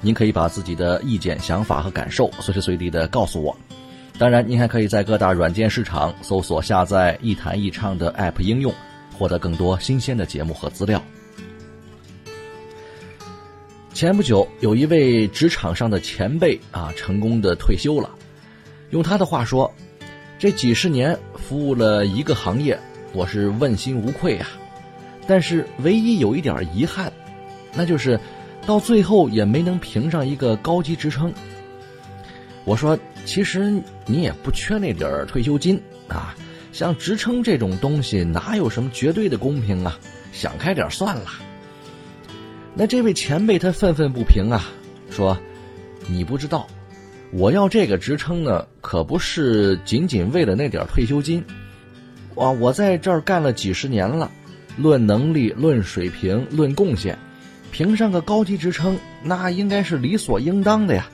[0.00, 3.56] 您可以把自己的意见、想法和感受随时随地的告诉我。
[4.18, 8.72] 当然，您还可以在各大软件市场搜索下载“一谈一唱”的 App 应用，
[9.16, 11.02] 获得更多新鲜的节目和资料。
[13.92, 18.10] 前不久，有一位职场上的前辈啊，成功的退休了。
[18.90, 19.70] 用他的话说。
[20.38, 22.80] 这几十年服务了一个行业，
[23.12, 24.48] 我是问心无愧啊。
[25.26, 27.12] 但是唯一有一点遗憾，
[27.74, 28.18] 那就是
[28.66, 31.32] 到最后也没能评上一个高级职称。
[32.64, 36.34] 我说，其实你也不缺那点退休金啊。
[36.72, 39.98] 像职称这种东西，哪有什么绝对的公平啊？
[40.32, 41.24] 想开点算了。
[42.74, 44.64] 那这位前辈他愤愤不平啊，
[45.10, 45.36] 说
[46.06, 46.68] ：“你不知道。”
[47.32, 51.44] 我要这个职称呢，可不是仅仅为了那点退休金。
[52.36, 54.30] 哇，我在这儿干了几十年了，
[54.76, 57.18] 论能力、论水平、论贡献，
[57.70, 61.08] 评上个高级职称，那应该是理所应当的呀。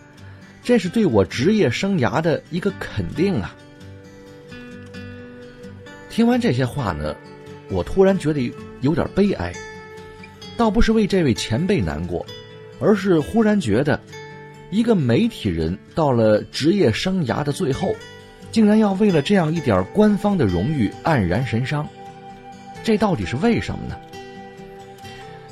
[0.62, 3.54] 这是对我职业生涯的一个肯定啊。
[6.10, 7.14] 听完这些话呢，
[7.70, 9.52] 我突然觉得有点悲哀，
[10.56, 12.24] 倒不是为这位前辈难过，
[12.80, 14.00] 而是忽然觉得。
[14.68, 17.94] 一个媒体人到了职业生涯的最后，
[18.50, 21.88] 竟然要为了这样一点官方的荣誉黯然神伤，
[22.82, 23.96] 这到底是为什么呢？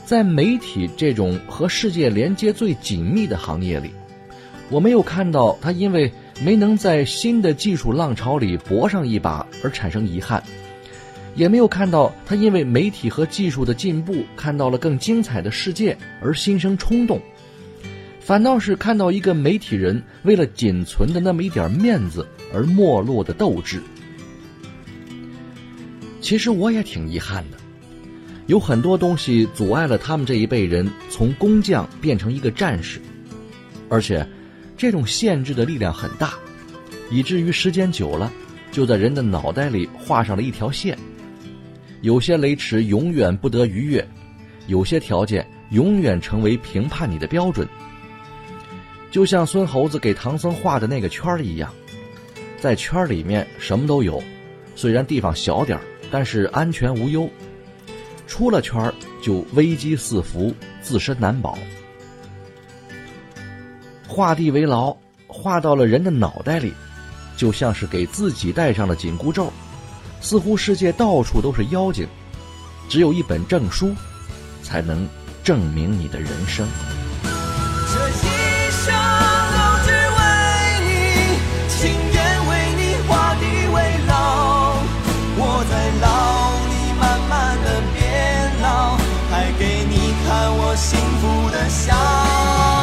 [0.04, 3.90] 在媒体这种和世界连接最紧密的行业里，
[4.68, 10.42] 我没有看到他因为没能在新的技术浪潮里搏上一把而产生遗憾，
[11.34, 17.20] 也没有看到他因为媒体和技术的进步看到了更精彩的世界而心生冲动。
[18.20, 23.82] 反倒是看到一个媒体人为了仅存的那么一点面子而没落的斗志。
[26.20, 27.58] 其实我也挺遗憾的，
[28.46, 33.00] 有很多东西阻碍了他们这一辈人从工匠变成一个战士，
[33.88, 34.26] 而且
[34.76, 36.34] 这种限制的力量很大，
[37.10, 38.30] 以至于时间久了，
[38.70, 40.98] 就在人的脑袋里画上了一条线。
[42.02, 44.06] 有些雷池永远不得逾越，
[44.66, 47.66] 有些条件永远成为评判你的标准。
[49.10, 51.72] 就像孙猴子给唐僧画的那个圈儿一样，
[52.60, 54.22] 在圈儿里面什么都有，
[54.76, 57.26] 虽然地方小点儿，但是安全无忧；
[58.34, 60.52] 出了圈儿就危机四伏，
[60.82, 61.56] 自身难保。
[64.08, 64.92] 画地为牢，
[65.28, 66.74] 画到了人的脑袋里，
[67.36, 69.52] 就像是给自己戴上了紧箍咒，
[70.20, 72.08] 似乎世界到处都是妖精，
[72.88, 73.94] 只有一本证书，
[74.64, 75.08] 才能
[75.44, 76.66] 证明你的人生。
[91.74, 92.73] 想。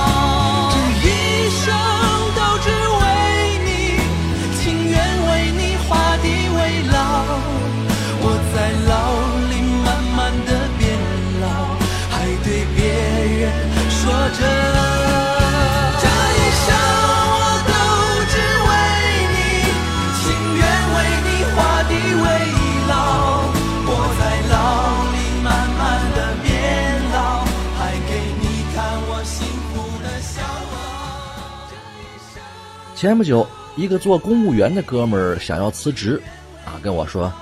[33.01, 36.21] 前不久，一个做公务员的哥们儿想要辞职，
[36.63, 37.33] 啊，跟我说，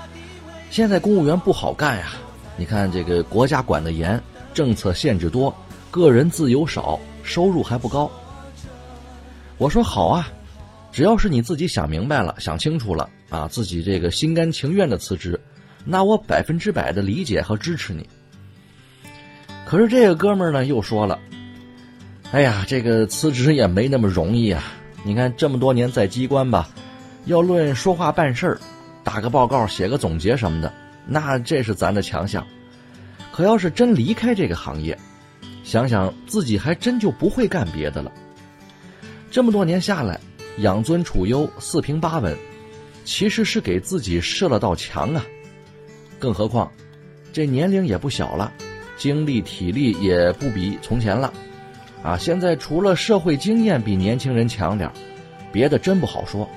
[0.70, 2.12] 现在公务员不好干呀。
[2.56, 4.18] 你看这个国家管得严，
[4.54, 5.54] 政策限制多，
[5.90, 8.10] 个人自由少，收入还不高。
[9.58, 10.30] 我说好啊，
[10.90, 15.38] 只要是你自己想明白了、想清楚了啊，自己这个心甘情愿的辞职，
[15.84, 18.08] 那我百分之百的理解和支持你。
[19.66, 21.18] 可是这个哥们儿呢，又说了，
[22.32, 24.64] 哎呀，这个辞职也没那么容易啊！
[25.02, 26.68] 你看这么多年在机关吧，
[27.24, 28.60] 要论说话办事儿，
[29.02, 30.72] 打个报告、写个总结什么的，
[31.06, 32.46] 那这是咱的强项。
[33.32, 34.98] 可要是真离开这个行业，
[35.64, 38.12] 想想自己还真就不会干别的了。
[39.30, 40.20] 这么多年下来，
[40.58, 42.36] 养尊处优、四平八稳，
[43.04, 45.24] 其实是给自己设了道墙啊。
[46.18, 46.70] 更何况，
[47.32, 48.52] 这年龄也不小了，
[48.98, 51.32] 精力体力也不比从前了。
[52.02, 54.90] 啊，现在除了社会经验比年轻人强点
[55.52, 56.48] 别的真不好说。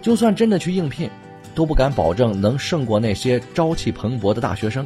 [0.00, 1.08] 就算真的去应聘，
[1.54, 4.84] 都不敢保证能胜过那些朝气蓬勃的大学生。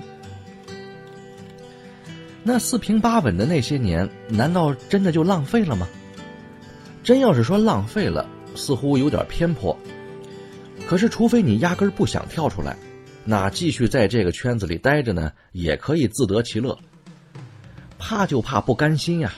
[2.43, 5.89] 那四平八稳的那些年，难道真的就浪费了吗？
[7.03, 9.77] 真要是说浪费了，似乎有点偏颇。
[10.87, 12.77] 可是，除非你压根不想跳出来，
[13.25, 16.79] 那继续在这个圈子里待着呢，也可以自得其乐。
[17.99, 19.33] 怕就怕不甘心呀。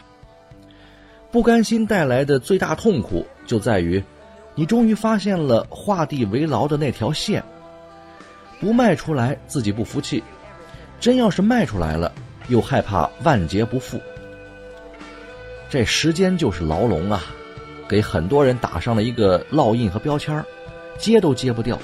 [1.31, 4.03] 不甘心带来的最大痛苦就在于，
[4.55, 7.43] 你终于发现了画地为牢的那条线。
[8.59, 10.23] 不迈出来自己不服气，
[10.99, 12.11] 真要是迈出来了，
[12.49, 14.01] 又害怕万劫不复。
[15.69, 17.23] 这时间就是牢笼啊，
[17.87, 20.43] 给很多人打上了一个烙印和标签
[20.99, 21.79] 揭都揭不掉。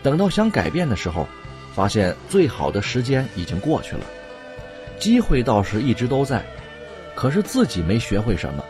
[0.00, 1.26] 等到想改变的时候，
[1.74, 4.02] 发现最好的时间已经过去了，
[5.00, 6.40] 机会倒是一直都在。
[7.20, 8.64] 可是自己没学会什么，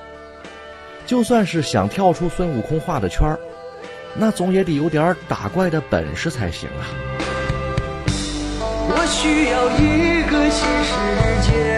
[1.04, 3.38] 就算是想跳出孙悟空画的圈儿，
[4.14, 6.88] 那总也得有点打怪的本事才行啊！
[8.88, 10.96] 我需要一个新世
[11.46, 11.77] 界，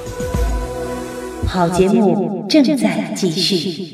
[1.51, 3.85] 好节目正在继续。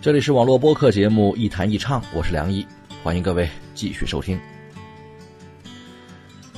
[0.00, 2.64] 这里是网络播客节目《一谈一唱》，我是梁毅，
[3.02, 4.38] 欢迎各位继续收听。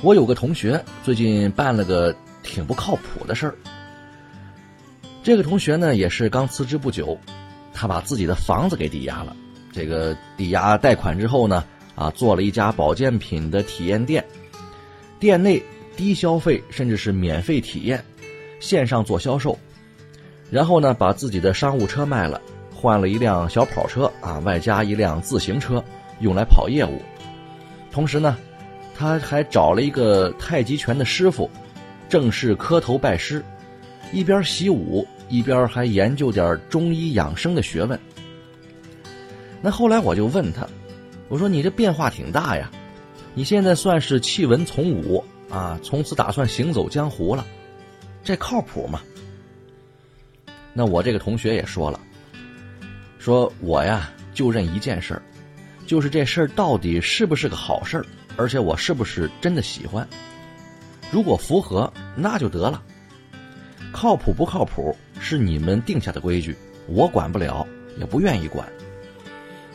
[0.03, 3.55] 我有个同学最近办了个挺不靠谱的事儿。
[5.23, 7.19] 这个同学呢，也是刚辞职不久，
[7.73, 9.35] 他把自己的房子给抵押了。
[9.77, 11.63] 这个抵押贷款之后呢，
[11.95, 14.25] 啊，做了一家保健品的体验店，
[15.21, 15.63] 店内
[15.95, 18.03] 低消费甚至是免费体验，
[18.59, 19.59] 线上做销售，
[20.51, 22.41] 然后呢，把自己的商务车卖了，
[22.75, 25.85] 换了一辆小跑车啊，外加一辆自行车，
[26.21, 27.03] 用来跑业务。
[27.93, 28.39] 同时呢，
[28.97, 31.51] 他还找了一个太极拳的师傅，
[32.09, 33.45] 正式磕头拜师，
[34.11, 38.01] 一边习武一边还研究点中医养生的学问。
[39.67, 40.65] 那后来我就问他，
[41.29, 42.71] 我说你这变化挺大呀，
[43.35, 47.45] 你现在算是弃文从武啊，从此打算行走江湖了，
[48.23, 49.01] 这靠谱吗？
[50.73, 51.99] 那我这个同学也说了，
[53.19, 55.23] 说我呀就认一件事儿，
[55.85, 58.07] 就是这事儿到底是不是个好事儿，
[58.37, 60.07] 而且我是不是真的喜欢。
[61.11, 62.81] 如果符合，那就得了。
[63.93, 66.57] 靠谱不靠谱是你们定下的规矩，
[66.87, 67.67] 我管不了，
[67.99, 68.65] 也不愿意管。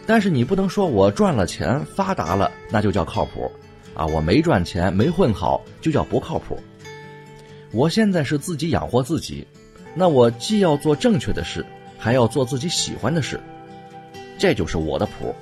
[0.05, 3.51] 但是你不能说我赚了钱发达了，那就叫靠谱，
[3.93, 6.59] 啊，我没赚钱没混好就叫不靠谱。
[7.71, 9.47] 我现在是自己养活自己，
[9.95, 11.65] 那我既要做正确的事，
[11.97, 13.39] 还要做自己喜欢的事，
[14.37, 15.33] 这就是我的谱。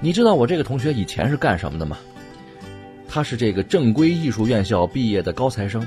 [0.00, 1.98] 你知道我这个同学以前是干什么的吗？
[3.08, 5.84] 他是这个正规艺术院校毕业的高材生，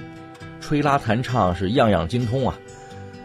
[0.59, 2.57] 吹拉弹唱是样样精通啊。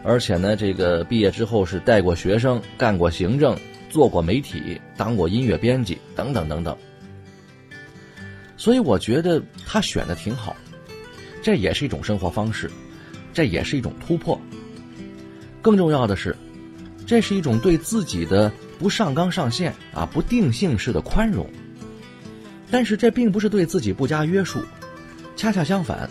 [0.05, 3.59] 而且呢，这个毕业之后是带过学生，干过行政，
[3.91, 6.77] 做过媒体，当过音乐编辑，等等等等。
[8.57, 10.57] 所以我觉得他选的挺好，
[11.43, 12.71] 这也是一种生活方式，
[13.33, 14.41] 这也是一种突破。
[15.61, 16.35] 更重要的是，
[17.07, 21.47] 这是一种对自己的不上纲上线啊、不定性式的宽容。
[22.71, 24.61] 但是这并不是对自己不加约束，
[25.37, 26.09] 恰恰相反，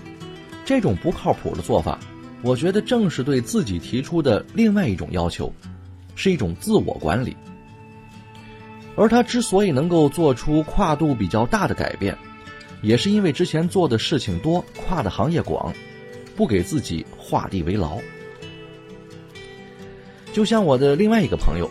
[0.65, 1.99] 这种不靠谱的做法。
[2.43, 5.51] 我觉得正是对自己提出的另外一种要求，
[6.15, 7.35] 是一种自我管理。
[8.95, 12.17] 而他之所以能够做出跨度比较大的改变，
[12.81, 15.73] 也是因为之前做的事情多，跨的行业广，
[16.35, 17.99] 不给自己画地为牢。
[20.33, 21.69] 就像我的另外一个朋友，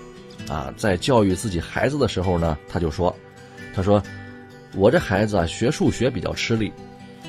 [0.49, 3.15] 啊，在教育自己孩子的时候呢，他就说
[3.75, 4.03] ：“他说，
[4.75, 6.73] 我这孩子啊，学数学比较吃力。”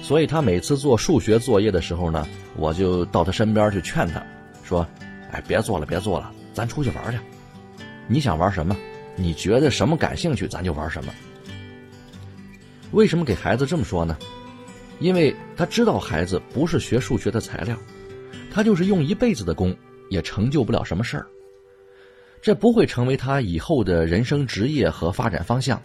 [0.01, 2.25] 所以他每次做数学作业的时候呢，
[2.55, 4.25] 我就到他身边去劝他，
[4.63, 4.87] 说
[5.31, 7.19] ：“哎，别做了，别做了，咱出去玩去。
[8.07, 8.73] 你想玩什么？
[9.17, 11.13] 你觉得什么感兴趣，咱就玩什么。”
[12.93, 14.17] 为什么给孩子这么说呢？
[14.99, 17.77] 因为他知道孩子不是学数学的材料，
[18.49, 19.75] 他就是用一辈子的功
[20.09, 21.27] 也成就不了什么事儿。
[22.41, 25.81] 这不会成为他以后的人生职业和发展方向，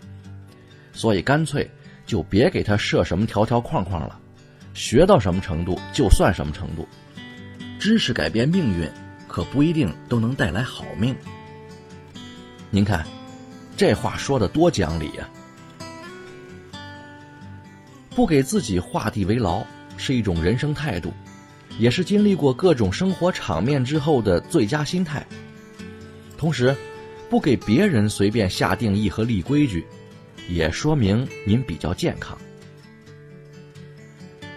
[0.93, 1.69] 所以干脆。
[2.07, 4.19] 就别给他设什么条条框框了，
[4.75, 6.87] 学到什么程度就算什么程度。
[7.79, 8.89] 知识改变命运，
[9.27, 11.17] 可不一定都能带来好命。
[12.71, 13.07] 您看，
[13.77, 15.29] 这话说的多讲理呀！
[18.15, 19.65] 不给自己画地为牢，
[19.97, 21.13] 是一种人生态度，
[21.79, 25.27] 也是经历过各种生活场面之后的最佳心态。
[26.37, 26.77] 同时，
[27.31, 29.85] 不给别人随便下定义和立规矩。
[30.49, 32.37] 也说明您比较健康。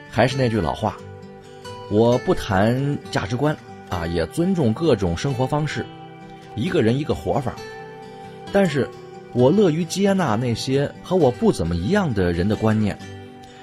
[0.10, 0.98] 还是那句老话，
[1.92, 3.56] 我不谈价值观
[3.90, 5.86] 啊，也尊重各种生活方式，
[6.56, 7.54] 一个人一个活法。
[8.52, 8.90] 但是，
[9.34, 12.98] 我乐于接纳那些和我不怎么一样的人的观念，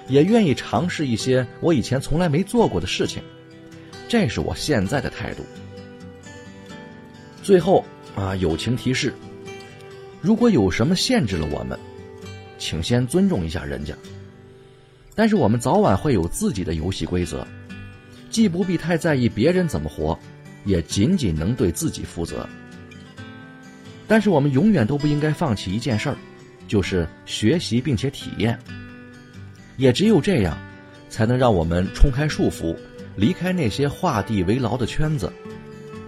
[0.09, 3.23] 也愿意尝试一些我以前从来没做过的事情。
[4.07, 5.43] 这是我现在的态度。
[7.43, 7.83] 最后
[8.15, 9.15] 啊，友情提示：
[10.21, 11.79] 如果有什么限制了我们，
[12.63, 13.93] 请先尊重一下人家，
[15.17, 17.45] 但是我们早晚会有自己的游戏规则，
[18.31, 20.17] 既不必太在意别人怎么活，
[20.65, 22.49] 也仅仅能对自己负责。
[24.07, 26.17] 但是我们永远都不应该放弃一件事儿，
[26.69, 28.57] 就是学习并且体验。
[29.77, 30.57] 也只有这样，
[31.11, 32.77] 才能让我们冲开束缚，
[33.17, 35.33] 离开那些画地为牢的圈子，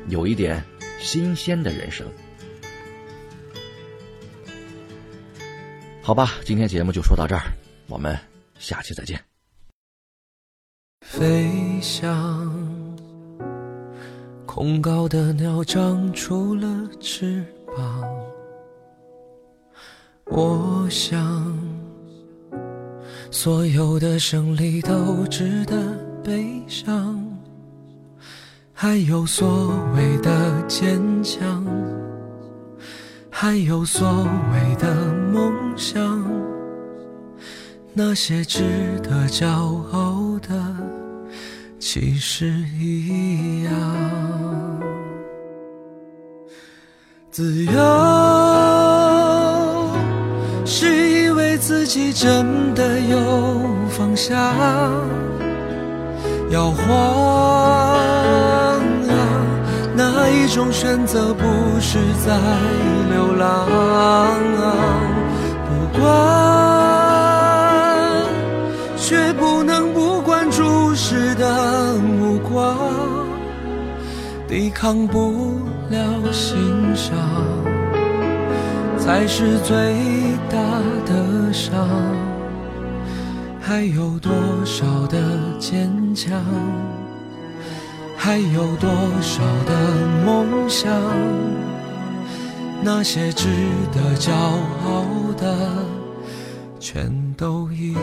[0.09, 0.63] 有一点
[1.01, 2.07] 新鲜的人生。
[6.07, 7.45] 好吧，今天节目就说到这儿，
[7.87, 8.15] 我们
[8.59, 9.19] 下期再见。
[11.01, 12.55] 飞翔，
[14.45, 16.69] 恐高的鸟长出了
[17.01, 17.43] 翅
[17.75, 18.03] 膀。
[20.27, 21.59] 我想，
[23.31, 25.75] 所有的胜利都值得
[26.23, 27.19] 悲伤，
[28.75, 31.65] 还有所谓的坚强。
[33.37, 34.09] 还有所
[34.53, 34.95] 谓的
[35.33, 36.01] 梦想，
[37.93, 38.63] 那些值
[39.03, 39.45] 得骄
[39.91, 40.55] 傲的，
[41.81, 42.47] 其实
[42.79, 43.73] 一样。
[47.29, 47.73] 自由
[50.65, 53.19] 是因为自己真的有
[53.91, 54.33] 方向，
[56.51, 57.94] 摇晃，
[60.55, 61.43] 种选择不
[61.81, 62.39] 是在
[63.11, 63.67] 流浪？
[65.67, 66.07] 不管，
[68.97, 72.79] 却不能不管注视的目光，
[74.47, 75.59] 抵抗不
[75.91, 75.99] 了
[76.31, 76.57] 欣
[76.95, 77.19] 赏。
[78.97, 79.75] 才是最
[80.49, 80.57] 大
[81.05, 81.89] 的伤。
[83.61, 84.33] 还有多
[84.65, 85.19] 少的
[85.59, 86.41] 坚强？
[88.25, 88.89] 还有多
[89.21, 89.71] 少的
[90.25, 90.91] 梦想？
[92.83, 93.51] 那些值
[93.93, 95.05] 得骄傲
[95.37, 95.55] 的，
[96.81, 98.01] 全都一样。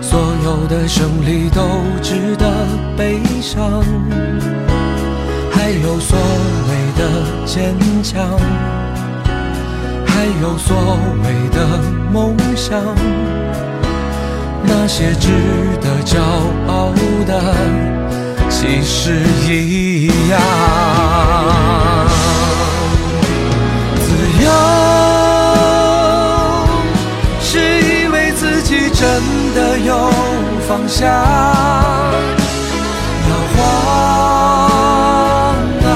[0.00, 1.62] 所有的胜利都
[2.02, 2.46] 值得
[2.96, 3.82] 悲伤，
[5.50, 6.18] 还有所
[6.68, 7.02] 谓的
[7.46, 8.38] 坚强，
[10.06, 11.58] 还有所谓的
[12.12, 12.80] 梦想。
[14.66, 15.28] 那些值
[15.80, 16.20] 得骄
[16.68, 16.92] 傲
[17.26, 17.54] 的，
[18.48, 21.33] 其实一样。
[30.66, 31.12] 方向，摇
[33.54, 33.62] 晃
[35.84, 35.86] 啊，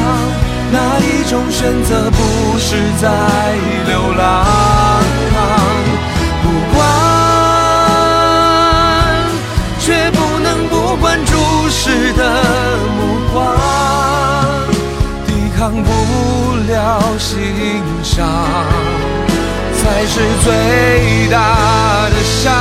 [0.70, 2.18] 哪一种选择不
[2.58, 3.08] 是在
[3.86, 4.22] 流浪？
[6.42, 6.78] 不管。
[9.80, 11.32] 却不能不管注
[11.70, 12.22] 视的
[12.98, 12.98] 目
[13.32, 13.56] 光，
[15.26, 15.88] 抵抗不
[16.70, 17.38] 了欣
[18.02, 18.26] 赏，
[19.78, 21.36] 才是最大
[22.10, 22.52] 的伤。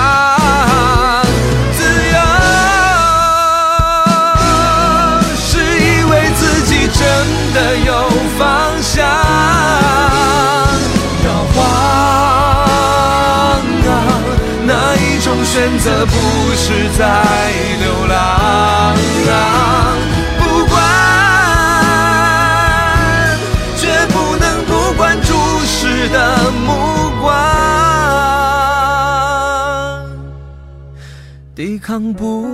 [15.58, 16.14] 选择不
[16.54, 17.04] 是在
[17.80, 18.96] 流浪？
[20.38, 20.78] 不管，
[23.76, 25.34] 却不能不管注
[25.66, 27.34] 视的目光，
[31.56, 32.46] 抵抗不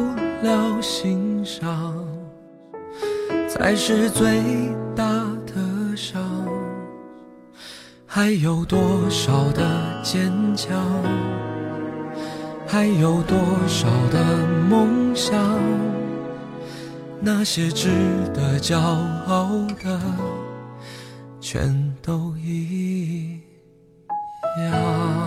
[0.41, 1.93] 了欣赏，
[3.49, 4.41] 才是最
[4.95, 5.03] 大
[5.45, 5.53] 的
[5.97, 6.23] 伤。
[8.07, 9.61] 还有多少的
[10.01, 10.71] 坚强？
[12.73, 15.39] 还有多少的梦想？
[17.21, 17.87] 那些值
[18.33, 19.47] 得骄傲
[19.83, 20.01] 的，
[21.39, 23.39] 全都一
[24.57, 25.22] 样。